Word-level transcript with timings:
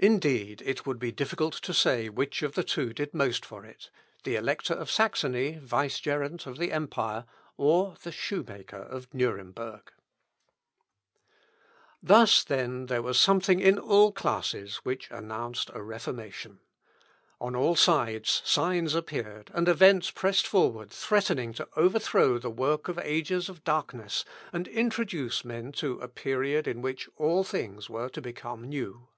Indeed, 0.00 0.62
it 0.64 0.86
would 0.86 1.00
be 1.00 1.10
difficult 1.10 1.54
to 1.54 1.74
say 1.74 2.08
which 2.08 2.44
of 2.44 2.54
the 2.54 2.62
two 2.62 2.92
did 2.92 3.12
most 3.14 3.44
for 3.44 3.64
it 3.64 3.90
the 4.22 4.36
elector 4.36 4.72
of 4.74 4.92
Saxony, 4.92 5.58
vicegerent 5.60 6.46
of 6.46 6.56
the 6.56 6.70
empire, 6.70 7.24
or 7.56 7.96
the 8.04 8.12
shoemaker 8.12 8.76
of 8.76 9.12
Nuremberg. 9.12 9.90
Thus, 12.00 12.44
then, 12.44 12.86
there 12.86 13.02
was 13.02 13.18
something 13.18 13.58
in 13.58 13.76
all 13.76 14.12
classes 14.12 14.76
which 14.84 15.10
announced 15.10 15.68
a 15.74 15.82
Reformation. 15.82 16.60
On 17.40 17.56
all 17.56 17.74
sides 17.74 18.40
signs 18.44 18.94
appeared, 18.94 19.50
and 19.52 19.66
events 19.66 20.12
pressed 20.12 20.46
forward 20.46 20.92
threatening 20.92 21.52
to 21.54 21.68
overthrow 21.74 22.38
the 22.38 22.50
work 22.50 22.86
of 22.86 23.00
ages 23.00 23.48
of 23.48 23.64
darkness, 23.64 24.24
and 24.52 24.68
introduce 24.68 25.44
men 25.44 25.72
to 25.72 25.98
a 25.98 26.06
period 26.06 26.68
in 26.68 26.82
which 26.82 27.08
"all 27.16 27.42
things 27.42 27.90
were 27.90 28.08
to 28.10 28.22
become 28.22 28.62
new." 28.62 29.08